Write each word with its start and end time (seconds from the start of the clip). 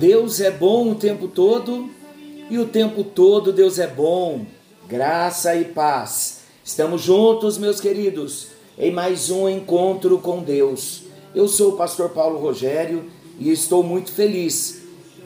Deus 0.00 0.40
é 0.40 0.50
bom 0.50 0.92
o 0.92 0.94
tempo 0.94 1.28
todo 1.28 1.90
e 2.48 2.58
o 2.58 2.66
tempo 2.66 3.04
todo 3.04 3.52
Deus 3.52 3.78
é 3.78 3.86
bom. 3.86 4.46
Graça 4.88 5.54
e 5.54 5.66
paz. 5.66 6.40
Estamos 6.64 7.02
juntos, 7.02 7.58
meus 7.58 7.82
queridos, 7.82 8.46
em 8.78 8.90
mais 8.90 9.30
um 9.30 9.46
encontro 9.46 10.16
com 10.16 10.42
Deus. 10.42 11.02
Eu 11.34 11.46
sou 11.46 11.72
o 11.72 11.76
pastor 11.76 12.08
Paulo 12.08 12.38
Rogério 12.38 13.10
e 13.38 13.52
estou 13.52 13.82
muito 13.82 14.10
feliz 14.10 14.80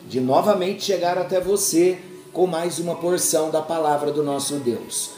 de 0.08 0.20
novamente 0.20 0.82
chegar 0.82 1.18
até 1.18 1.40
você 1.40 1.96
com 2.32 2.44
mais 2.48 2.80
uma 2.80 2.96
porção 2.96 3.52
da 3.52 3.62
palavra 3.62 4.10
do 4.10 4.24
nosso 4.24 4.56
Deus. 4.56 5.10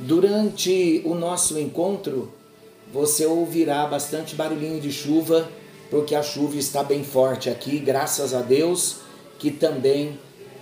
Durante 0.00 1.02
o 1.04 1.14
nosso 1.14 1.58
encontro, 1.58 2.32
você 2.90 3.26
ouvirá 3.26 3.86
bastante 3.86 4.34
barulhinho 4.34 4.80
de 4.80 4.90
chuva 4.90 5.46
porque 5.90 6.14
a 6.14 6.22
chuva 6.22 6.56
está 6.56 6.82
bem 6.82 7.04
forte 7.04 7.48
aqui, 7.48 7.78
graças 7.78 8.34
a 8.34 8.40
Deus, 8.40 8.96
que 9.38 9.50
também 9.50 10.18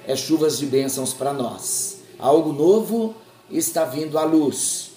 é 0.06 0.16
chuvas 0.16 0.58
de 0.58 0.66
bênçãos 0.66 1.12
para 1.12 1.32
nós. 1.32 1.98
Algo 2.18 2.52
novo 2.52 3.14
está 3.50 3.84
vindo 3.84 4.18
à 4.18 4.24
luz. 4.24 4.90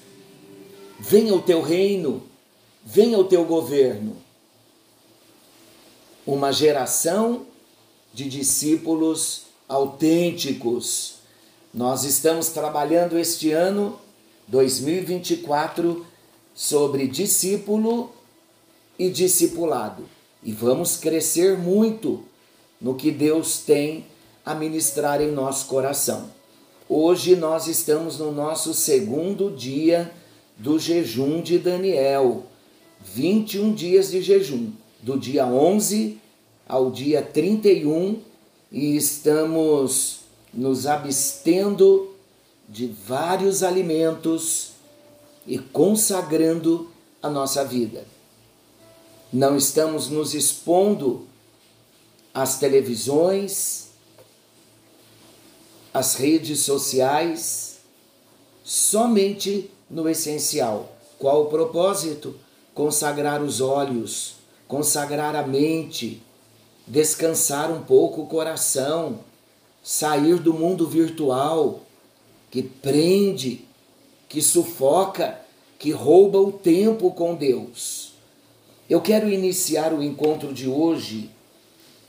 Venha 1.00 1.34
o 1.34 1.42
teu 1.42 1.62
reino, 1.62 2.24
venha 2.84 3.18
o 3.18 3.24
teu 3.24 3.46
governo. 3.46 4.18
Uma 6.26 6.52
geração 6.52 7.46
de 8.14 8.28
discípulos 8.30 9.44
autênticos. 9.68 11.16
Nós 11.74 12.04
estamos 12.04 12.50
trabalhando 12.50 13.20
este 13.20 13.52
ano 13.52 14.00
2024 14.48 16.06
sobre 16.54 17.08
discípulo 17.08 18.12
e 18.98 19.10
discipulado. 19.10 20.04
E 20.44 20.52
vamos 20.52 20.98
crescer 20.98 21.58
muito 21.58 22.24
no 22.80 22.96
que 22.96 23.12
Deus 23.12 23.60
tem 23.60 24.06
a 24.46 24.54
ministrar 24.54 25.22
em 25.22 25.32
nosso 25.32 25.68
coração. 25.68 26.30
Hoje 26.88 27.36
nós 27.36 27.68
estamos 27.68 28.20
no 28.20 28.32
nosso 28.32 28.74
segundo 28.74 29.50
dia 29.50 30.12
do 30.58 30.78
jejum 30.78 31.42
de 31.42 31.58
Daniel, 31.58 32.44
21 33.04 33.74
dias 33.74 34.12
de 34.12 34.22
jejum, 34.22 34.72
do 35.02 35.18
dia 35.18 35.48
11 35.48 36.20
ao 36.68 36.92
dia 36.92 37.22
31, 37.22 38.20
e 38.72 38.96
estamos 38.96 40.20
nos 40.54 40.86
abstendo 40.86 42.14
de 42.70 42.88
vários 42.88 43.64
alimentos 43.64 44.72
e 45.46 45.58
consagrando 45.58 46.90
a 47.22 47.30
nossa 47.30 47.64
vida 47.66 48.15
não 49.32 49.58
estamos 49.58 50.10
nos 50.10 50.34
expondo 50.34 51.28
às 52.34 52.58
televisões, 52.60 53.90
às 55.94 56.16
redes 56.16 56.60
sociais, 56.60 57.78
somente 58.64 59.70
no 59.90 60.10
essencial. 60.10 60.96
Qual 61.18 61.44
o 61.44 61.46
propósito? 61.46 62.36
Consagrar 62.74 63.42
os 63.42 63.62
olhos, 63.62 64.36
consagrar 64.68 65.36
a 65.36 65.48
mente, 65.48 66.22
descansar 66.86 67.72
um 67.72 67.82
pouco 67.84 68.24
o 68.24 68.28
coração, 68.28 69.20
sair 69.82 70.40
do 70.40 70.54
mundo 70.54 70.88
virtual 70.88 71.82
que 72.52 72.64
prende, 72.64 73.66
que 74.28 74.42
sufoca, 74.42 75.40
que 75.78 75.92
rouba 75.92 76.40
o 76.40 76.52
tempo 76.52 77.12
com 77.12 77.36
Deus. 77.36 78.15
Eu 78.88 79.02
quero 79.02 79.28
iniciar 79.28 79.92
o 79.94 80.04
encontro 80.04 80.54
de 80.54 80.68
hoje 80.68 81.32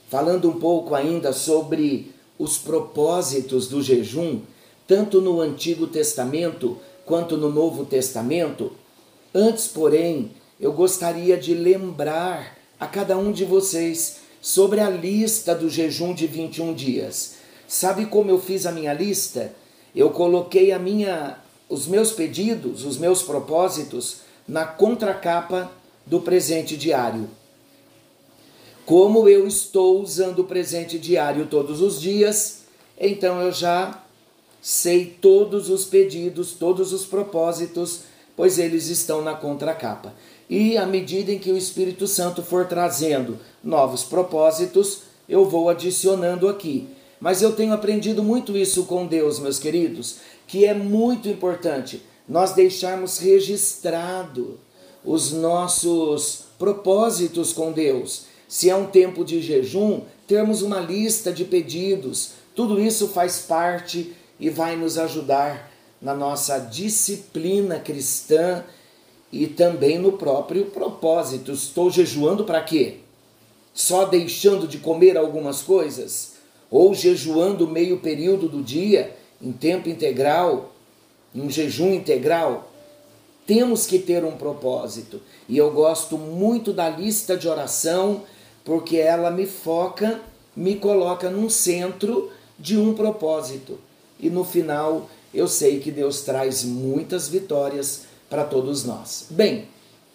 falando 0.09 0.47
um 0.47 0.59
pouco 0.59 0.93
ainda 0.93 1.33
sobre 1.33 2.13
os 2.37 2.59
propósitos 2.59 3.67
do 3.67 3.81
jejum, 3.81 4.41
tanto 4.87 5.19
no 5.19 5.41
Antigo 5.41 5.87
Testamento 5.87 6.77
quanto 7.03 7.35
no 7.35 7.51
Novo 7.51 7.83
Testamento. 7.83 8.73
Antes, 9.33 9.67
porém, 9.67 10.31
eu 10.59 10.71
gostaria 10.71 11.35
de 11.35 11.55
lembrar 11.55 12.55
a 12.79 12.85
cada 12.85 13.17
um 13.17 13.31
de 13.31 13.43
vocês 13.43 14.17
sobre 14.39 14.79
a 14.79 14.87
lista 14.87 15.55
do 15.55 15.67
jejum 15.71 16.13
de 16.13 16.27
21 16.27 16.75
dias. 16.75 17.37
Sabe 17.67 18.05
como 18.05 18.29
eu 18.29 18.39
fiz 18.39 18.67
a 18.67 18.71
minha 18.71 18.93
lista? 18.93 19.51
Eu 19.95 20.11
coloquei 20.11 20.71
a 20.71 20.77
minha 20.77 21.39
os 21.67 21.87
meus 21.87 22.11
pedidos, 22.11 22.85
os 22.85 22.99
meus 22.99 23.23
propósitos 23.23 24.17
na 24.47 24.63
contracapa 24.63 25.71
do 26.07 26.21
presente 26.21 26.77
diário. 26.77 27.29
Como 28.85 29.27
eu 29.27 29.45
estou 29.45 30.01
usando 30.01 30.39
o 30.39 30.45
presente 30.45 30.97
diário 30.97 31.47
todos 31.47 31.81
os 31.81 31.99
dias, 31.99 32.61
então 32.97 33.41
eu 33.41 33.51
já 33.51 34.03
sei 34.61 35.05
todos 35.05 35.69
os 35.69 35.85
pedidos, 35.85 36.53
todos 36.53 36.93
os 36.93 37.05
propósitos, 37.05 38.01
pois 38.35 38.57
eles 38.57 38.87
estão 38.87 39.21
na 39.21 39.33
contracapa. 39.33 40.13
E 40.49 40.77
à 40.77 40.85
medida 40.85 41.31
em 41.31 41.39
que 41.39 41.51
o 41.51 41.57
Espírito 41.57 42.07
Santo 42.07 42.41
for 42.41 42.65
trazendo 42.65 43.37
novos 43.61 44.03
propósitos, 44.03 45.01
eu 45.27 45.43
vou 45.43 45.69
adicionando 45.69 46.47
aqui. 46.47 46.87
Mas 47.19 47.41
eu 47.41 47.51
tenho 47.51 47.73
aprendido 47.73 48.23
muito 48.23 48.55
isso 48.55 48.85
com 48.85 49.05
Deus, 49.05 49.39
meus 49.39 49.59
queridos, 49.59 50.17
que 50.47 50.65
é 50.65 50.73
muito 50.73 51.27
importante 51.27 52.01
nós 52.27 52.53
deixarmos 52.53 53.17
registrado 53.17 54.59
os 55.07 55.31
nossos 55.31 56.41
propósitos 56.59 57.53
com 57.53 57.71
Deus. 57.71 58.25
Se 58.45 58.69
é 58.69 58.75
um 58.75 58.87
tempo 58.87 59.23
de 59.23 59.41
jejum, 59.41 60.01
termos 60.27 60.61
uma 60.61 60.81
lista 60.81 61.31
de 61.31 61.45
pedidos. 61.45 62.31
Tudo 62.53 62.77
isso 62.77 63.07
faz 63.07 63.39
parte 63.39 64.13
e 64.37 64.49
vai 64.49 64.75
nos 64.75 64.97
ajudar 64.97 65.71
na 66.01 66.13
nossa 66.13 66.59
disciplina 66.59 67.79
cristã 67.79 68.65
e 69.31 69.47
também 69.47 69.97
no 69.97 70.11
próprio 70.11 70.65
propósito. 70.65 71.53
Estou 71.53 71.89
jejuando 71.89 72.43
para 72.43 72.61
quê? 72.61 72.95
Só 73.73 74.03
deixando 74.03 74.67
de 74.67 74.77
comer 74.77 75.15
algumas 75.15 75.61
coisas? 75.61 76.33
Ou 76.69 76.93
jejuando 76.93 77.65
meio 77.65 77.99
período 77.99 78.49
do 78.49 78.61
dia, 78.61 79.15
em 79.41 79.53
tempo 79.53 79.87
integral, 79.87 80.75
um 81.33 81.49
jejum 81.49 81.93
integral? 81.93 82.73
Temos 83.47 83.85
que 83.87 83.97
ter 83.97 84.25
um 84.25 84.33
propósito. 84.33 85.21
E 85.47 85.57
eu 85.57 85.71
gosto 85.71 86.17
muito 86.17 86.73
da 86.73 86.89
lista 86.89 87.37
de 87.37 87.47
oração, 87.47 88.23
porque 88.65 88.97
ela 88.97 89.31
me 89.31 89.45
foca, 89.45 90.19
me 90.53 90.75
coloca 90.75 91.29
num 91.29 91.49
centro 91.49 92.29
de 92.59 92.77
um 92.77 92.93
propósito. 92.93 93.79
E 94.19 94.29
no 94.29 94.43
final, 94.43 95.09
eu 95.33 95.47
sei 95.47 95.79
que 95.79 95.89
Deus 95.89 96.21
traz 96.21 96.65
muitas 96.65 97.29
vitórias 97.29 98.01
para 98.29 98.43
todos 98.43 98.83
nós. 98.83 99.27
Bem, 99.29 99.65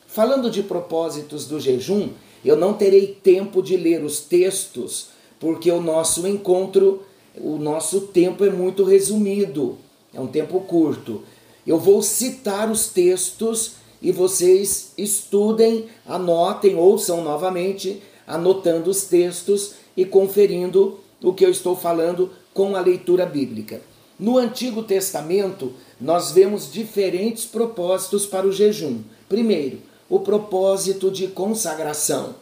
falando 0.06 0.50
de 0.50 0.62
propósitos 0.62 1.46
do 1.46 1.58
jejum, 1.58 2.10
eu 2.44 2.56
não 2.56 2.74
terei 2.74 3.06
tempo 3.22 3.62
de 3.62 3.76
ler 3.76 4.04
os 4.04 4.20
textos, 4.20 5.08
porque 5.40 5.70
o 5.70 5.80
nosso 5.80 6.26
encontro, 6.26 7.02
o 7.36 7.56
nosso 7.56 8.02
tempo 8.02 8.44
é 8.44 8.50
muito 8.50 8.84
resumido, 8.84 9.78
é 10.12 10.20
um 10.20 10.26
tempo 10.26 10.60
curto. 10.60 11.22
Eu 11.66 11.78
vou 11.78 12.02
citar 12.02 12.70
os 12.70 12.88
textos 12.88 13.72
e 14.00 14.10
vocês 14.10 14.92
estudem, 14.98 15.86
anotem, 16.06 16.74
ouçam 16.74 17.22
novamente, 17.22 18.02
anotando 18.26 18.90
os 18.90 19.04
textos 19.04 19.74
e 19.96 20.04
conferindo 20.04 20.98
o 21.22 21.32
que 21.32 21.44
eu 21.44 21.50
estou 21.50 21.76
falando 21.76 22.30
com 22.52 22.74
a 22.74 22.80
leitura 22.80 23.24
bíblica. 23.24 23.80
No 24.18 24.38
Antigo 24.38 24.82
Testamento, 24.82 25.72
nós 26.00 26.32
vemos 26.32 26.70
diferentes 26.70 27.44
propósitos 27.44 28.26
para 28.26 28.46
o 28.46 28.52
jejum. 28.52 29.00
Primeiro, 29.28 29.80
o 30.08 30.20
propósito 30.20 31.10
de 31.10 31.28
consagração. 31.28 32.34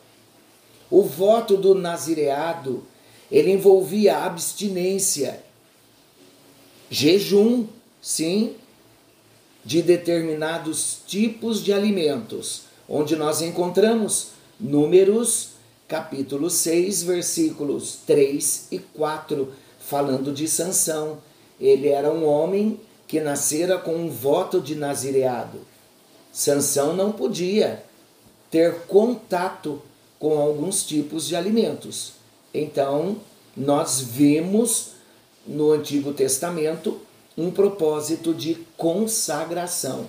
O 0.91 1.03
voto 1.03 1.57
do 1.57 1.75
nazireado, 1.75 2.83
ele 3.31 3.53
envolvia 3.53 4.25
abstinência, 4.25 5.43
jejum, 6.91 7.67
sim, 8.03 8.57
de 9.71 9.83
determinados 9.83 10.99
tipos 11.07 11.63
de 11.63 11.73
alimentos, 11.73 12.63
onde 12.89 13.15
nós 13.15 13.41
encontramos 13.41 14.31
Números, 14.59 15.51
capítulo 15.87 16.51
6, 16.51 17.05
versículos 17.05 17.99
3 18.05 18.67
e 18.73 18.81
4, 18.81 19.53
falando 19.79 20.33
de 20.33 20.49
Sansão. 20.49 21.19
Ele 21.61 21.87
era 21.87 22.11
um 22.11 22.27
homem 22.27 22.81
que 23.07 23.21
nascera 23.21 23.79
com 23.79 23.95
um 23.95 24.11
voto 24.11 24.61
de 24.61 24.75
nazireado. 24.75 25.61
Sansão 26.33 26.97
não 26.97 27.13
podia 27.13 27.85
ter 28.51 28.75
contato 28.89 29.81
com 30.19 30.37
alguns 30.37 30.83
tipos 30.83 31.29
de 31.29 31.37
alimentos. 31.37 32.15
Então, 32.53 33.19
nós 33.57 34.01
vemos 34.01 34.95
no 35.47 35.71
Antigo 35.71 36.13
Testamento 36.13 37.01
um 37.41 37.51
propósito 37.51 38.35
de 38.35 38.59
consagração. 38.77 40.07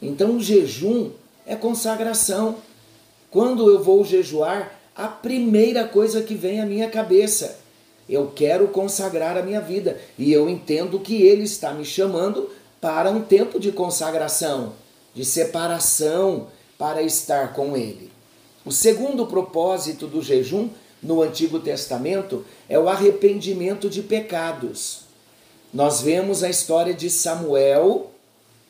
Então, 0.00 0.36
o 0.36 0.40
jejum 0.40 1.10
é 1.46 1.56
consagração. 1.56 2.56
Quando 3.30 3.70
eu 3.70 3.82
vou 3.82 4.04
jejuar, 4.04 4.78
a 4.94 5.08
primeira 5.08 5.88
coisa 5.88 6.22
que 6.22 6.34
vem 6.34 6.60
à 6.60 6.66
minha 6.66 6.90
cabeça, 6.90 7.58
Eu 8.10 8.32
quero 8.34 8.66
consagrar 8.66 9.38
a 9.38 9.42
minha 9.42 9.60
vida 9.60 10.00
e 10.18 10.32
eu 10.32 10.48
entendo 10.48 10.98
que 10.98 11.22
Ele 11.22 11.44
está 11.44 11.72
me 11.72 11.84
chamando 11.84 12.50
para 12.80 13.08
um 13.08 13.22
tempo 13.22 13.60
de 13.60 13.70
consagração, 13.70 14.72
de 15.14 15.24
separação, 15.24 16.48
para 16.76 17.02
estar 17.02 17.52
com 17.52 17.76
Ele. 17.76 18.10
O 18.64 18.72
segundo 18.72 19.26
propósito 19.26 20.08
do 20.08 20.20
jejum 20.20 20.70
no 21.00 21.22
Antigo 21.22 21.60
Testamento 21.60 22.44
é 22.68 22.76
o 22.76 22.88
arrependimento 22.88 23.88
de 23.88 24.02
pecados. 24.02 25.09
Nós 25.72 26.00
vemos 26.00 26.42
a 26.42 26.50
história 26.50 26.92
de 26.92 27.08
Samuel 27.08 28.10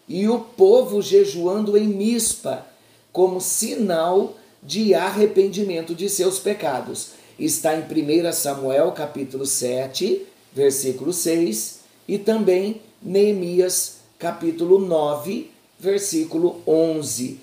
e 0.06 0.29
o 0.29 0.38
povo 0.38 1.00
jejuando 1.00 1.79
em 1.79 1.88
Mispa 1.88 2.67
como 3.11 3.41
sinal 3.41 4.37
de 4.62 4.94
arrependimento 4.94 5.94
de 5.94 6.11
seus 6.11 6.38
pecados. 6.38 7.12
Está 7.38 7.75
em 7.75 7.81
1 7.81 8.32
Samuel 8.35 8.93
capítulo 8.93 9.47
7, 9.47 10.26
versículo 10.52 11.11
6 11.11 11.81
e 12.06 12.19
também 12.19 12.82
Neemias 13.03 14.00
capítulo 14.19 14.79
9, 14.79 15.50
versículo 15.79 16.61
11. 16.67 17.41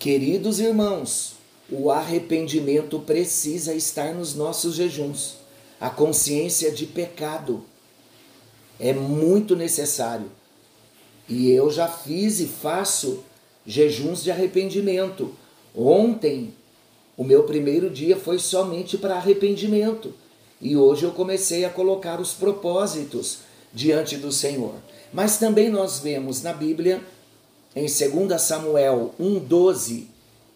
Queridos 0.00 0.58
irmãos, 0.58 1.34
o 1.70 1.92
arrependimento 1.92 2.98
precisa 2.98 3.72
estar 3.72 4.12
nos 4.12 4.34
nossos 4.34 4.74
jejuns. 4.74 5.36
A 5.80 5.88
consciência 5.88 6.72
de 6.72 6.86
pecado 6.86 7.62
é 8.80 8.92
muito 8.92 9.54
necessário. 9.54 10.30
E 11.28 11.50
eu 11.50 11.70
já 11.70 11.86
fiz 11.86 12.40
e 12.40 12.46
faço 12.46 13.22
jejuns 13.64 14.24
de 14.24 14.30
arrependimento. 14.30 15.32
Ontem, 15.76 16.52
o 17.16 17.22
meu 17.22 17.44
primeiro 17.44 17.90
dia 17.90 18.16
foi 18.16 18.38
somente 18.38 18.96
para 18.96 19.16
arrependimento. 19.16 20.14
E 20.60 20.76
hoje 20.76 21.04
eu 21.04 21.12
comecei 21.12 21.64
a 21.64 21.70
colocar 21.70 22.20
os 22.20 22.32
propósitos 22.32 23.40
diante 23.72 24.16
do 24.16 24.32
Senhor. 24.32 24.74
Mas 25.12 25.38
também 25.38 25.68
nós 25.68 25.98
vemos 25.98 26.42
na 26.42 26.52
Bíblia, 26.52 27.02
em 27.76 27.86
2 27.86 28.40
Samuel 28.40 29.14
1,12 29.20 30.04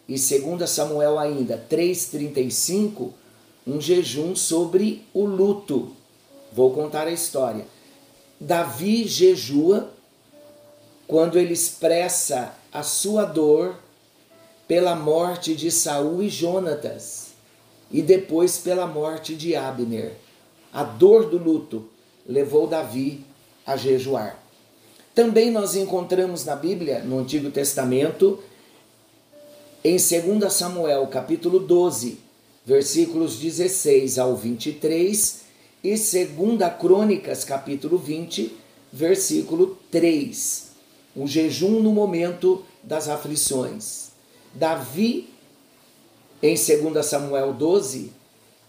e 0.08 0.14
2 0.18 0.68
Samuel 0.68 1.18
ainda 1.18 1.62
3,35, 1.70 3.10
um 3.66 3.80
jejum 3.80 4.34
sobre 4.34 5.04
o 5.12 5.24
luto. 5.24 5.92
Vou 6.52 6.72
contar 6.72 7.06
a 7.06 7.12
história. 7.12 7.66
Davi 8.40 9.06
jejua 9.06 9.90
quando 11.06 11.38
ele 11.38 11.52
expressa 11.52 12.54
a 12.72 12.82
sua 12.82 13.24
dor 13.24 13.76
pela 14.66 14.96
morte 14.96 15.54
de 15.54 15.70
Saul 15.70 16.22
e 16.22 16.28
Jonatas 16.28 17.28
e 17.90 18.02
depois 18.02 18.58
pela 18.58 18.86
morte 18.86 19.34
de 19.34 19.54
Abner. 19.54 20.12
A 20.72 20.82
dor 20.82 21.28
do 21.28 21.38
luto 21.38 21.88
levou 22.26 22.66
Davi 22.66 23.24
a 23.66 23.76
jejuar. 23.76 24.42
Também 25.14 25.50
nós 25.50 25.76
encontramos 25.76 26.44
na 26.44 26.56
Bíblia, 26.56 27.00
no 27.04 27.20
Antigo 27.20 27.50
Testamento, 27.50 28.42
em 29.84 29.96
2 29.96 30.52
Samuel, 30.52 31.06
capítulo 31.06 31.60
12, 31.60 32.18
versículos 32.64 33.36
16 33.36 34.18
ao 34.18 34.34
23, 34.34 35.43
e 35.84 35.90
2 35.90 36.26
Crônicas, 36.80 37.44
capítulo 37.44 37.98
20, 37.98 38.56
versículo 38.90 39.78
3. 39.90 40.70
O 41.14 41.26
jejum 41.26 41.82
no 41.82 41.92
momento 41.92 42.64
das 42.82 43.06
aflições. 43.06 44.08
Davi, 44.54 45.28
em 46.42 46.54
2 46.54 47.04
Samuel 47.04 47.52
12, 47.52 48.10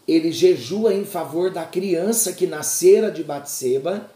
ele 0.06 0.30
jejua 0.30 0.94
em 0.94 1.06
favor 1.06 1.50
da 1.52 1.64
criança 1.64 2.34
que 2.34 2.46
nascera 2.46 3.10
de 3.10 3.24
Batseba, 3.24 4.12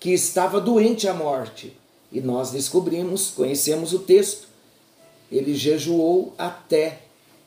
que 0.00 0.10
estava 0.10 0.60
doente 0.60 1.06
à 1.06 1.14
morte. 1.14 1.76
E 2.10 2.20
nós 2.20 2.50
descobrimos, 2.50 3.30
conhecemos 3.30 3.92
o 3.92 4.00
texto. 4.00 4.48
Ele 5.30 5.54
jejuou 5.54 6.34
até 6.36 7.02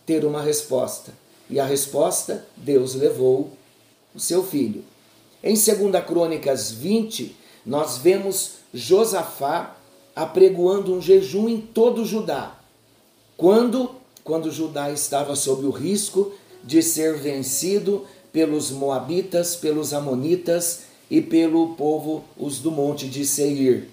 ter 0.06 0.24
uma 0.24 0.42
resposta. 0.42 1.14
E 1.50 1.60
a 1.60 1.66
resposta, 1.66 2.48
Deus 2.56 2.96
levou 2.96 3.52
o 4.16 4.20
seu 4.20 4.42
filho. 4.42 4.93
Em 5.44 5.56
2 5.56 6.06
Crônicas 6.08 6.72
20, 6.72 7.36
nós 7.66 7.98
vemos 7.98 8.60
Josafá 8.74 9.76
apregoando 10.16 10.96
um 10.96 11.02
jejum 11.02 11.50
em 11.50 11.60
todo 11.60 12.06
Judá. 12.06 12.58
Quando? 13.36 13.92
Quando 14.24 14.50
Judá 14.50 14.90
estava 14.90 15.36
sob 15.36 15.66
o 15.66 15.70
risco 15.70 16.32
de 16.64 16.82
ser 16.82 17.18
vencido 17.18 18.06
pelos 18.32 18.72
moabitas, 18.72 19.54
pelos 19.54 19.94
amonitas 19.94 20.84
e 21.12 21.22
pelo 21.22 21.76
povo 21.76 22.24
os 22.38 22.60
do 22.60 22.72
monte 22.72 23.10
de 23.10 23.26
Seir. 23.26 23.90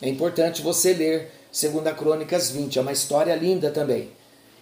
É 0.00 0.10
importante 0.10 0.60
você 0.60 0.92
ler 0.92 1.30
2 1.50 1.96
Crônicas 1.96 2.50
20, 2.50 2.78
é 2.78 2.82
uma 2.82 2.92
história 2.92 3.34
linda 3.34 3.70
também. 3.70 4.10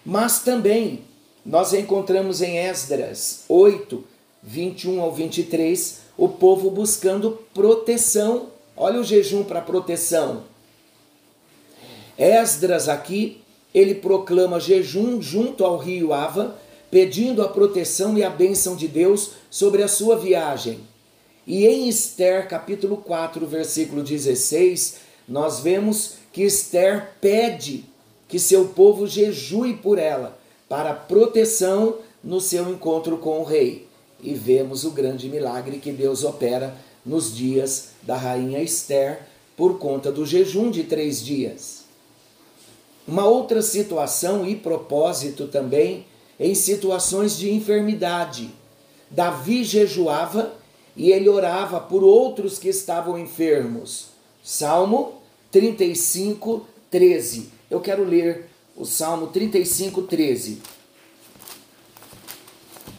Mas 0.05 0.39
também 0.39 1.01
nós 1.45 1.73
encontramos 1.73 2.41
em 2.41 2.57
Esdras 2.57 3.43
8, 3.49 4.01
21 4.41 5.01
ao 5.01 5.11
23, 5.11 5.99
o 6.21 6.29
povo 6.29 6.69
buscando 6.69 7.39
proteção. 7.51 8.49
Olha 8.77 8.99
o 8.99 9.03
jejum 9.03 9.43
para 9.43 9.59
proteção. 9.59 10.43
Esdras 12.15 12.87
aqui, 12.87 13.41
ele 13.73 13.95
proclama 13.95 14.59
jejum 14.59 15.19
junto 15.19 15.65
ao 15.65 15.79
rio 15.79 16.13
Ava, 16.13 16.55
pedindo 16.91 17.41
a 17.41 17.49
proteção 17.49 18.15
e 18.19 18.23
a 18.23 18.29
bênção 18.29 18.75
de 18.75 18.87
Deus 18.87 19.31
sobre 19.49 19.81
a 19.81 19.87
sua 19.87 20.15
viagem. 20.15 20.81
E 21.47 21.65
em 21.65 21.89
Esther, 21.89 22.47
capítulo 22.47 22.97
4, 22.97 23.43
versículo 23.47 24.03
16, 24.03 24.97
nós 25.27 25.61
vemos 25.61 26.17
que 26.31 26.43
Esther 26.43 27.13
pede 27.19 27.83
que 28.27 28.37
seu 28.37 28.65
povo 28.65 29.07
jejue 29.07 29.73
por 29.73 29.97
ela, 29.97 30.37
para 30.69 30.93
proteção 30.93 31.95
no 32.23 32.39
seu 32.39 32.69
encontro 32.69 33.17
com 33.17 33.39
o 33.39 33.43
rei. 33.43 33.89
E 34.21 34.33
vemos 34.33 34.83
o 34.83 34.91
grande 34.91 35.27
milagre 35.29 35.77
que 35.77 35.91
Deus 35.91 36.23
opera 36.23 36.75
nos 37.05 37.35
dias 37.35 37.89
da 38.03 38.15
rainha 38.15 38.61
Esther 38.61 39.21
por 39.57 39.77
conta 39.79 40.11
do 40.11 40.25
jejum 40.25 40.69
de 40.69 40.83
três 40.83 41.23
dias. 41.23 41.81
Uma 43.07 43.25
outra 43.25 43.61
situação 43.61 44.47
e 44.47 44.55
propósito 44.55 45.47
também 45.47 46.05
em 46.39 46.55
situações 46.55 47.37
de 47.37 47.51
enfermidade. 47.51 48.49
Davi 49.09 49.63
jejuava 49.63 50.53
e 50.95 51.11
ele 51.11 51.29
orava 51.29 51.79
por 51.79 52.03
outros 52.03 52.57
que 52.57 52.69
estavam 52.69 53.17
enfermos. 53.17 54.07
Salmo 54.43 55.21
35, 55.51 56.65
13. 56.89 57.49
Eu 57.69 57.79
quero 57.79 58.03
ler 58.03 58.49
o 58.75 58.85
Salmo 58.85 59.27
35, 59.27 60.03
13. 60.03 60.61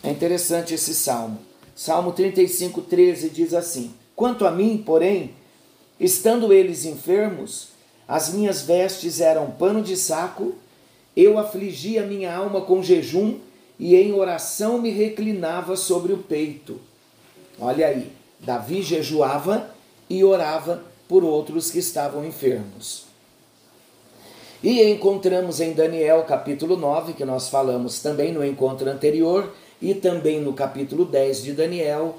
É 0.03 0.11
interessante 0.11 0.75
esse 0.75 0.95
salmo. 0.95 1.39
Salmo 1.75 2.13
35, 2.13 2.83
13 2.83 3.31
diz 3.31 3.55
assim: 3.55 3.95
Quanto 4.17 4.47
a 4.47 4.51
mim, 4.51 4.83
porém, 4.85 5.35
estando 5.99 6.53
eles 6.53 6.85
enfermos, 6.85 7.69
as 8.07 8.33
minhas 8.33 8.63
vestes 8.63 9.21
eram 9.21 9.51
pano 9.53 9.81
de 9.81 9.97
saco, 9.97 10.55
eu 11.17 11.39
afligia 11.39 12.07
minha 12.07 12.35
alma 12.35 12.63
com 12.63 12.83
jejum 12.83 13.39
e 13.79 13.97
em 13.97 14.13
oração 14.13 14.81
me 14.81 14.91
reclinava 14.91 15.77
sobre 15.77 16.13
o 16.13 16.19
peito. 16.19 16.81
Olha 17.59 17.87
aí, 17.87 18.11
Davi 18.41 18.83
jejuava 18.83 19.71
e 20.11 20.25
orava 20.25 20.83
por 21.09 21.23
outros 21.23 21.71
que 21.71 21.79
estavam 21.79 22.25
enfermos. 22.25 23.05
E 24.63 24.83
encontramos 24.85 25.61
em 25.61 25.73
Daniel 25.73 26.23
capítulo 26.23 26.77
9, 26.77 27.15
que 27.15 27.25
nós 27.25 27.49
falamos 27.49 28.01
também 28.01 28.33
no 28.33 28.45
encontro 28.45 28.89
anterior, 28.89 29.53
e 29.83 29.95
também 29.95 30.41
no 30.41 30.53
capítulo 30.53 31.05
10 31.05 31.43
de 31.43 31.53
Daniel, 31.53 32.17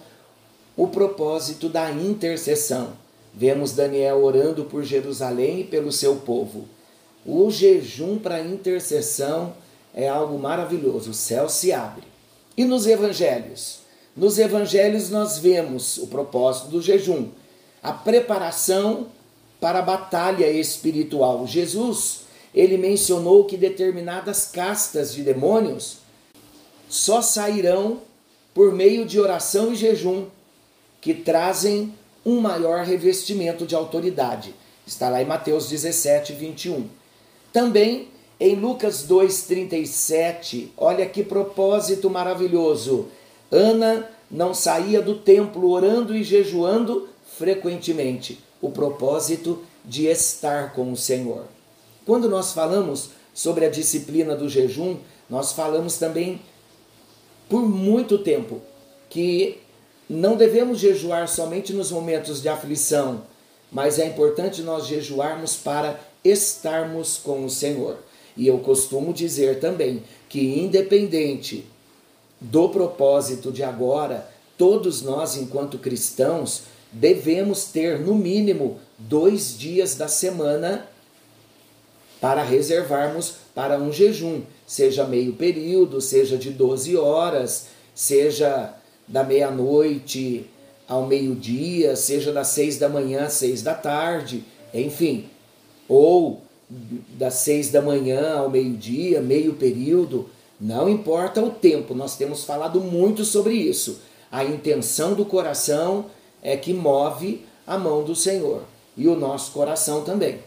o 0.75 0.89
propósito 0.89 1.69
da 1.69 1.89
intercessão. 1.89 2.89
Vemos 3.33 3.71
Daniel 3.71 4.21
orando 4.21 4.65
por 4.65 4.83
Jerusalém 4.83 5.61
e 5.61 5.63
pelo 5.63 5.89
seu 5.89 6.17
povo. 6.17 6.65
O 7.25 7.49
jejum 7.49 8.19
para 8.19 8.41
intercessão 8.41 9.53
é 9.95 10.09
algo 10.09 10.37
maravilhoso, 10.37 11.11
o 11.11 11.13
céu 11.13 11.47
se 11.47 11.71
abre. 11.71 12.03
E 12.57 12.65
nos 12.65 12.85
evangelhos? 12.85 13.79
Nos 14.15 14.37
evangelhos 14.37 15.09
nós 15.09 15.39
vemos 15.39 15.97
o 15.97 16.07
propósito 16.07 16.67
do 16.67 16.81
jejum, 16.81 17.29
a 17.81 17.93
preparação 17.93 19.07
para 19.59 19.79
a 19.79 19.83
batalha 19.83 20.49
espiritual. 20.51 21.47
Jesus, 21.47 22.23
ele 22.53 22.77
mencionou 22.77 23.45
que 23.45 23.55
determinadas 23.55 24.45
castas 24.45 25.13
de 25.13 25.23
demônios 25.23 26.02
só 26.93 27.23
sairão 27.23 28.01
por 28.53 28.71
meio 28.71 29.03
de 29.03 29.19
oração 29.19 29.73
e 29.73 29.75
jejum, 29.75 30.27
que 31.01 31.11
trazem 31.11 31.91
um 32.23 32.39
maior 32.39 32.85
revestimento 32.85 33.65
de 33.65 33.73
autoridade. 33.73 34.53
Está 34.85 35.09
lá 35.09 35.19
em 35.19 35.25
Mateus 35.25 35.67
17, 35.67 36.33
21. 36.33 36.87
Também 37.51 38.09
em 38.39 38.55
Lucas 38.55 39.07
2,37, 39.09 40.67
olha 40.77 41.07
que 41.07 41.23
propósito 41.23 42.11
maravilhoso. 42.11 43.07
Ana 43.51 44.07
não 44.29 44.53
saía 44.53 45.01
do 45.01 45.15
templo 45.15 45.71
orando 45.71 46.15
e 46.15 46.23
jejuando 46.23 47.09
frequentemente. 47.25 48.37
O 48.61 48.69
propósito 48.69 49.63
de 49.83 50.05
estar 50.05 50.73
com 50.73 50.91
o 50.91 50.97
Senhor. 50.97 51.45
Quando 52.05 52.29
nós 52.29 52.53
falamos 52.53 53.09
sobre 53.33 53.65
a 53.65 53.69
disciplina 53.69 54.35
do 54.35 54.47
jejum, 54.47 54.97
nós 55.27 55.53
falamos 55.53 55.97
também 55.97 56.39
por 57.53 57.69
muito 57.69 58.17
tempo 58.17 58.61
que 59.07 59.59
não 60.09 60.35
devemos 60.35 60.79
jejuar 60.79 61.27
somente 61.27 61.71
nos 61.71 61.91
momentos 61.91 62.41
de 62.41 62.49
aflição, 62.49 63.25
mas 63.71 63.99
é 63.99 64.07
importante 64.07 64.63
nós 64.63 64.87
jejuarmos 64.87 65.55
para 65.55 65.99
estarmos 66.23 67.19
com 67.23 67.45
o 67.45 67.51
Senhor. 67.51 67.99
E 68.35 68.47
eu 68.47 68.57
costumo 68.57 69.13
dizer 69.13 69.59
também 69.59 70.01
que, 70.27 70.39
independente 70.39 71.63
do 72.41 72.69
propósito 72.69 73.51
de 73.51 73.61
agora, 73.61 74.27
todos 74.57 75.03
nós, 75.03 75.37
enquanto 75.37 75.77
cristãos, 75.77 76.63
devemos 76.91 77.65
ter 77.65 77.99
no 77.99 78.15
mínimo 78.15 78.79
dois 78.97 79.55
dias 79.55 79.93
da 79.93 80.07
semana 80.07 80.89
para 82.19 82.41
reservarmos 82.41 83.35
para 83.53 83.77
um 83.77 83.93
jejum, 83.93 84.41
seja 84.73 85.05
meio 85.05 85.33
período, 85.33 86.01
seja 86.01 86.35
de 86.35 86.49
12 86.49 86.97
horas, 86.97 87.67
seja 87.93 88.73
da 89.07 89.23
meia-noite 89.23 90.47
ao 90.87 91.05
meio-dia, 91.05 91.95
seja 91.95 92.33
das 92.33 92.47
seis 92.47 92.79
da 92.79 92.89
manhã 92.89 93.25
às 93.25 93.33
seis 93.33 93.61
da 93.61 93.75
tarde, 93.75 94.43
enfim, 94.73 95.29
ou 95.87 96.41
das 97.19 97.35
seis 97.35 97.69
da 97.69 97.83
manhã 97.83 98.39
ao 98.39 98.49
meio-dia, 98.49 99.21
meio 99.21 99.53
período, 99.53 100.27
não 100.59 100.89
importa 100.89 101.39
o 101.39 101.51
tempo, 101.51 101.93
nós 101.93 102.17
temos 102.17 102.43
falado 102.43 102.81
muito 102.81 103.23
sobre 103.23 103.53
isso. 103.53 104.01
A 104.31 104.43
intenção 104.43 105.13
do 105.13 105.23
coração 105.23 106.07
é 106.41 106.57
que 106.57 106.73
move 106.73 107.45
a 107.67 107.77
mão 107.77 108.03
do 108.03 108.15
Senhor 108.15 108.63
e 108.97 109.07
o 109.07 109.15
nosso 109.15 109.51
coração 109.51 110.03
também. 110.03 110.39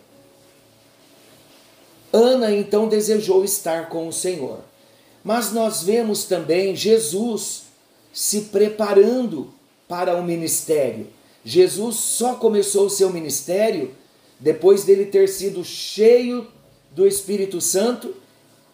Ana 2.17 2.51
então 2.51 2.89
desejou 2.89 3.45
estar 3.45 3.91
com 3.91 4.09
o 4.09 4.13
Senhor. 4.13 4.61
Mas 5.23 5.53
nós 5.53 5.83
vemos 5.83 6.25
também 6.25 6.75
Jesus 6.75 7.65
se 8.11 8.43
preparando 8.43 9.53
para 9.87 10.17
o 10.17 10.25
ministério. 10.25 11.09
Jesus 11.45 11.97
só 11.97 12.37
começou 12.37 12.87
o 12.87 12.91
seu 12.91 13.13
ministério 13.13 13.95
depois 14.41 14.85
dele 14.85 15.05
ter 15.05 15.29
sido 15.29 15.63
cheio 15.63 16.47
do 16.91 17.07
Espírito 17.07 17.61
Santo 17.61 18.15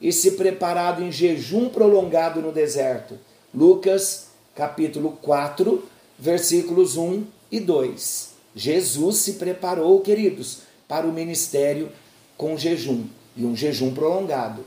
e 0.00 0.12
se 0.12 0.32
preparado 0.32 1.02
em 1.02 1.10
jejum 1.10 1.68
prolongado 1.68 2.40
no 2.40 2.52
deserto. 2.52 3.18
Lucas 3.52 4.28
capítulo 4.54 5.18
4, 5.20 5.82
versículos 6.16 6.96
1 6.96 7.24
e 7.50 7.58
2. 7.58 8.30
Jesus 8.54 9.16
se 9.16 9.32
preparou, 9.34 10.00
queridos, 10.00 10.58
para 10.86 11.06
o 11.06 11.12
ministério 11.12 11.90
com 12.36 12.56
jejum 12.56 13.06
e 13.36 13.44
um 13.44 13.56
jejum 13.56 13.92
prolongado. 13.92 14.64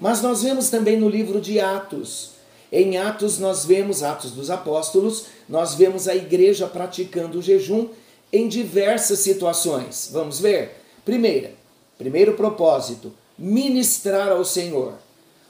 Mas 0.00 0.22
nós 0.22 0.42
vemos 0.42 0.70
também 0.70 0.96
no 0.96 1.08
livro 1.08 1.40
de 1.40 1.60
Atos. 1.60 2.32
Em 2.70 2.96
Atos 2.96 3.38
nós 3.38 3.64
vemos 3.64 4.02
Atos 4.02 4.30
dos 4.30 4.50
Apóstolos, 4.50 5.26
nós 5.48 5.74
vemos 5.74 6.08
a 6.08 6.14
igreja 6.14 6.66
praticando 6.66 7.38
o 7.38 7.42
jejum 7.42 7.88
em 8.32 8.48
diversas 8.48 9.18
situações. 9.18 10.08
Vamos 10.10 10.40
ver? 10.40 10.82
Primeira, 11.04 11.52
primeiro 11.98 12.34
propósito, 12.34 13.12
ministrar 13.38 14.30
ao 14.30 14.44
Senhor. 14.44 14.94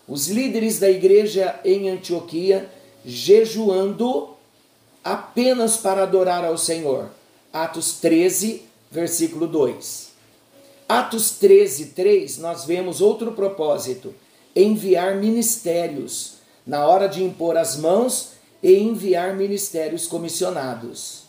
Os 0.08 0.28
líderes 0.28 0.80
da 0.80 0.90
igreja 0.90 1.60
em 1.64 1.88
Antioquia 1.88 2.68
jejuando 3.04 4.30
apenas 5.04 5.76
para 5.76 6.02
adorar 6.02 6.44
ao 6.44 6.56
Senhor. 6.58 7.08
Atos 7.52 7.94
13, 8.00 8.62
versículo 8.90 9.46
2. 9.46 10.11
Atos 10.98 11.30
13, 11.38 11.86
3, 11.86 12.36
nós 12.36 12.66
vemos 12.66 13.00
outro 13.00 13.32
propósito: 13.32 14.14
enviar 14.54 15.16
ministérios, 15.16 16.34
na 16.66 16.86
hora 16.86 17.06
de 17.06 17.24
impor 17.24 17.56
as 17.56 17.78
mãos 17.78 18.32
e 18.62 18.74
enviar 18.74 19.34
ministérios 19.34 20.06
comissionados. 20.06 21.22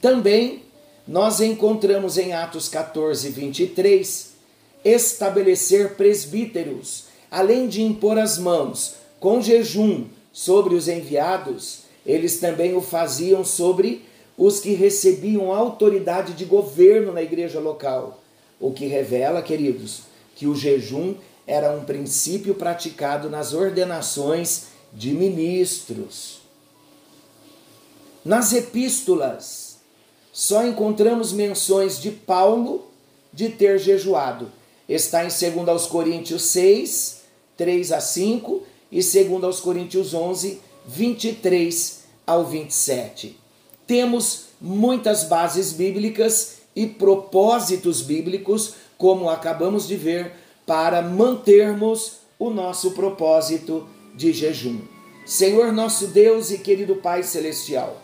Também 0.00 0.62
nós 1.06 1.42
encontramos 1.42 2.16
em 2.16 2.32
Atos 2.32 2.70
14, 2.70 3.28
23, 3.28 4.30
estabelecer 4.82 5.94
presbíteros, 5.94 7.04
além 7.30 7.68
de 7.68 7.82
impor 7.82 8.18
as 8.18 8.38
mãos 8.38 8.94
com 9.20 9.42
jejum 9.42 10.06
sobre 10.32 10.74
os 10.74 10.88
enviados, 10.88 11.80
eles 12.06 12.40
também 12.40 12.74
o 12.74 12.80
faziam 12.80 13.44
sobre 13.44 14.06
os 14.38 14.58
que 14.58 14.72
recebiam 14.72 15.52
autoridade 15.52 16.32
de 16.32 16.46
governo 16.46 17.12
na 17.12 17.20
igreja 17.20 17.60
local. 17.60 18.21
O 18.62 18.70
que 18.70 18.86
revela, 18.86 19.42
queridos, 19.42 20.02
que 20.36 20.46
o 20.46 20.54
jejum 20.54 21.16
era 21.44 21.72
um 21.72 21.84
princípio 21.84 22.54
praticado 22.54 23.28
nas 23.28 23.52
ordenações 23.52 24.66
de 24.92 25.10
ministros. 25.10 26.42
Nas 28.24 28.52
epístolas, 28.52 29.78
só 30.32 30.64
encontramos 30.64 31.32
menções 31.32 32.00
de 32.00 32.12
Paulo 32.12 32.86
de 33.32 33.48
ter 33.48 33.80
jejuado. 33.80 34.52
Está 34.88 35.24
em 35.24 35.28
2 35.28 35.68
aos 35.68 35.86
Coríntios 35.86 36.42
6, 36.44 37.22
3 37.56 37.90
a 37.90 38.00
5 38.00 38.62
e 38.92 39.00
2 39.00 39.42
aos 39.42 39.58
Coríntios 39.58 40.14
11, 40.14 40.60
23 40.86 42.04
ao 42.24 42.44
27. 42.44 43.36
Temos 43.88 44.44
muitas 44.60 45.24
bases 45.24 45.72
bíblicas 45.72 46.61
e 46.74 46.86
propósitos 46.86 48.02
bíblicos, 48.02 48.74
como 48.96 49.28
acabamos 49.28 49.86
de 49.86 49.96
ver, 49.96 50.32
para 50.66 51.02
mantermos 51.02 52.18
o 52.38 52.50
nosso 52.50 52.92
propósito 52.92 53.86
de 54.14 54.32
jejum. 54.32 54.80
Senhor 55.24 55.72
nosso 55.72 56.08
Deus 56.08 56.50
e 56.50 56.58
querido 56.58 56.96
Pai 56.96 57.22
Celestial, 57.22 58.00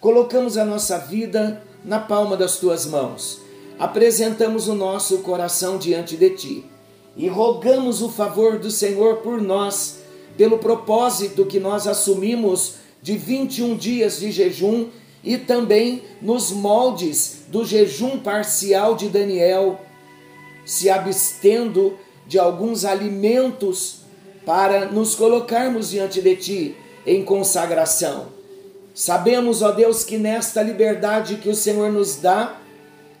colocamos 0.00 0.56
a 0.56 0.64
nossa 0.64 0.98
vida 0.98 1.62
na 1.84 1.98
palma 1.98 2.36
das 2.36 2.56
tuas 2.56 2.86
mãos, 2.86 3.40
apresentamos 3.78 4.68
o 4.68 4.74
nosso 4.74 5.18
coração 5.18 5.78
diante 5.78 6.16
de 6.16 6.30
ti 6.30 6.64
e 7.16 7.28
rogamos 7.28 8.00
o 8.00 8.08
favor 8.08 8.58
do 8.58 8.70
Senhor 8.70 9.16
por 9.16 9.42
nós, 9.42 9.98
pelo 10.36 10.58
propósito 10.58 11.44
que 11.44 11.58
nós 11.58 11.86
assumimos 11.86 12.74
de 13.02 13.16
21 13.16 13.76
dias 13.76 14.20
de 14.20 14.30
jejum 14.30 14.88
e 15.22 15.36
também 15.36 16.02
nos 16.22 16.50
moldes 16.50 17.42
do 17.48 17.64
jejum 17.64 18.18
parcial 18.18 18.94
de 18.94 19.08
Daniel, 19.08 19.80
se 20.64 20.88
abstendo 20.88 21.98
de 22.26 22.38
alguns 22.38 22.84
alimentos 22.84 24.02
para 24.44 24.86
nos 24.86 25.14
colocarmos 25.14 25.90
diante 25.90 26.20
de 26.20 26.36
Ti 26.36 26.76
em 27.06 27.24
consagração. 27.24 28.26
Sabemos, 28.94 29.62
ó 29.62 29.70
Deus, 29.70 30.04
que 30.04 30.18
nesta 30.18 30.62
liberdade 30.62 31.36
que 31.36 31.48
o 31.48 31.54
Senhor 31.54 31.92
nos 31.92 32.16
dá, 32.16 32.60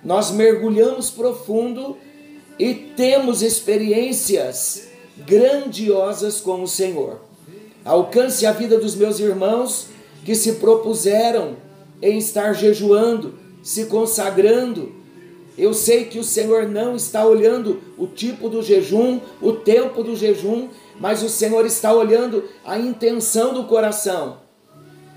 nós 0.04 0.30
mergulhamos 0.30 1.10
profundo 1.10 1.96
e 2.58 2.74
temos 2.74 3.42
experiências 3.42 4.88
grandiosas 5.18 6.40
com 6.40 6.62
o 6.62 6.68
Senhor. 6.68 7.20
Alcance 7.84 8.44
a 8.44 8.52
vida 8.52 8.78
dos 8.78 8.94
meus 8.94 9.18
irmãos 9.20 9.86
que 10.24 10.34
se 10.34 10.54
propuseram 10.54 11.56
em 12.00 12.18
estar 12.18 12.52
jejuando, 12.52 13.34
se 13.62 13.86
consagrando. 13.86 14.92
Eu 15.56 15.74
sei 15.74 16.04
que 16.04 16.18
o 16.18 16.24
Senhor 16.24 16.68
não 16.68 16.94
está 16.94 17.26
olhando 17.26 17.80
o 17.96 18.06
tipo 18.06 18.48
do 18.48 18.62
jejum, 18.62 19.20
o 19.42 19.52
tempo 19.52 20.02
do 20.02 20.14
jejum, 20.14 20.68
mas 21.00 21.22
o 21.22 21.28
Senhor 21.28 21.66
está 21.66 21.92
olhando 21.92 22.44
a 22.64 22.78
intenção 22.78 23.52
do 23.52 23.64
coração. 23.64 24.38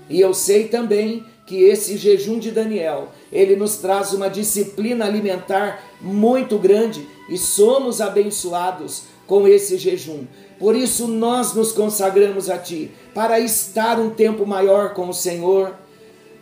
E 0.08 0.20
eu 0.20 0.34
sei 0.34 0.68
também 0.68 1.24
que 1.46 1.64
esse 1.64 1.96
jejum 1.96 2.38
de 2.38 2.50
Daniel, 2.50 3.08
ele 3.30 3.56
nos 3.56 3.76
traz 3.76 4.12
uma 4.12 4.28
disciplina 4.28 5.04
alimentar 5.04 5.82
muito 6.00 6.58
grande 6.58 7.06
e 7.28 7.36
somos 7.36 8.00
abençoados 8.00 9.04
com 9.26 9.46
esse 9.46 9.76
jejum. 9.76 10.24
Por 10.58 10.76
isso 10.76 11.08
nós 11.08 11.54
nos 11.54 11.72
consagramos 11.72 12.48
a 12.48 12.58
ti 12.58 12.90
para 13.14 13.40
estar 13.40 13.98
um 13.98 14.10
tempo 14.10 14.46
maior 14.46 14.94
com 14.94 15.08
o 15.08 15.14
Senhor. 15.14 15.74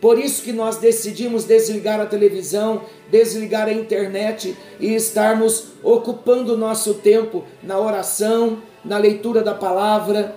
Por 0.01 0.17
isso 0.17 0.41
que 0.41 0.51
nós 0.51 0.77
decidimos 0.77 1.45
desligar 1.45 2.01
a 2.01 2.07
televisão, 2.07 2.81
desligar 3.11 3.67
a 3.67 3.71
internet 3.71 4.57
e 4.79 4.95
estarmos 4.95 5.67
ocupando 5.83 6.55
o 6.55 6.57
nosso 6.57 6.95
tempo 6.95 7.43
na 7.61 7.79
oração, 7.79 8.63
na 8.83 8.97
leitura 8.97 9.43
da 9.43 9.53
palavra, 9.53 10.35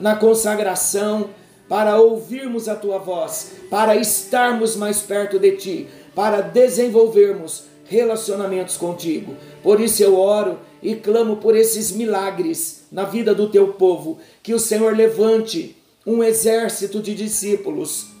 na 0.00 0.16
consagração, 0.16 1.30
para 1.68 2.00
ouvirmos 2.00 2.68
a 2.68 2.74
tua 2.74 2.98
voz, 2.98 3.52
para 3.70 3.94
estarmos 3.94 4.74
mais 4.74 5.00
perto 5.00 5.38
de 5.38 5.52
ti, 5.52 5.88
para 6.12 6.40
desenvolvermos 6.40 7.64
relacionamentos 7.84 8.76
contigo. 8.76 9.36
Por 9.62 9.80
isso 9.80 10.02
eu 10.02 10.18
oro 10.18 10.58
e 10.82 10.96
clamo 10.96 11.36
por 11.36 11.56
esses 11.56 11.92
milagres 11.92 12.86
na 12.90 13.04
vida 13.04 13.32
do 13.34 13.48
teu 13.48 13.68
povo, 13.74 14.18
que 14.42 14.52
o 14.52 14.58
Senhor 14.58 14.96
levante 14.96 15.76
um 16.04 16.22
exército 16.22 17.00
de 17.00 17.14
discípulos. 17.14 18.15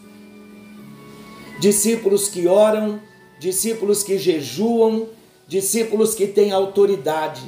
Discípulos 1.58 2.28
que 2.28 2.46
oram, 2.46 3.00
discípulos 3.38 4.02
que 4.02 4.18
jejuam, 4.18 5.06
discípulos 5.46 6.14
que 6.14 6.26
têm 6.26 6.52
autoridade. 6.52 7.42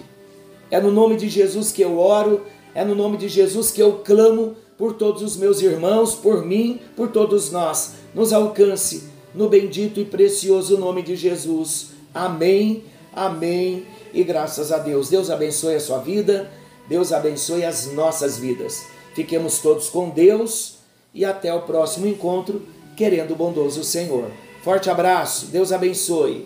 É 0.70 0.80
no 0.80 0.90
nome 0.90 1.16
de 1.16 1.28
Jesus 1.28 1.72
que 1.72 1.82
eu 1.82 1.98
oro, 1.98 2.42
é 2.74 2.84
no 2.84 2.94
nome 2.94 3.16
de 3.16 3.28
Jesus 3.28 3.70
que 3.70 3.82
eu 3.82 4.00
clamo 4.04 4.56
por 4.76 4.92
todos 4.92 5.22
os 5.22 5.36
meus 5.36 5.60
irmãos, 5.60 6.14
por 6.14 6.44
mim, 6.44 6.80
por 6.94 7.08
todos 7.08 7.50
nós. 7.50 7.94
Nos 8.14 8.32
alcance 8.32 9.08
no 9.34 9.48
bendito 9.48 10.00
e 10.00 10.04
precioso 10.04 10.78
nome 10.78 11.02
de 11.02 11.16
Jesus. 11.16 11.88
Amém, 12.14 12.84
amém 13.12 13.86
e 14.12 14.22
graças 14.22 14.72
a 14.72 14.78
Deus. 14.78 15.08
Deus 15.08 15.30
abençoe 15.30 15.74
a 15.74 15.80
sua 15.80 15.98
vida, 15.98 16.50
Deus 16.88 17.12
abençoe 17.12 17.64
as 17.64 17.92
nossas 17.92 18.38
vidas. 18.38 18.84
Fiquemos 19.14 19.58
todos 19.58 19.88
com 19.88 20.10
Deus 20.10 20.78
e 21.12 21.24
até 21.24 21.52
o 21.52 21.62
próximo 21.62 22.06
encontro, 22.06 22.62
querendo 22.98 23.30
o 23.30 23.36
bondoso 23.36 23.84
Senhor. 23.84 24.28
Forte 24.64 24.90
abraço, 24.90 25.46
Deus 25.46 25.70
abençoe. 25.70 26.44